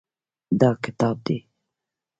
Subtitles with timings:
[0.59, 1.37] دا کتاب دی.